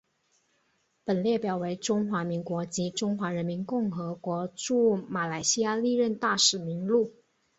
[1.05, 7.13] 本列表为中华民国及中华人民共和国驻马来西亚历任大使名录。